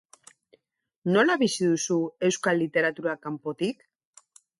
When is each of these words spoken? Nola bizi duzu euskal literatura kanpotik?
Nola 1.15 1.35
bizi 1.41 1.67
duzu 1.73 1.97
euskal 2.29 2.61
literatura 2.63 3.13
kanpotik? 3.27 3.85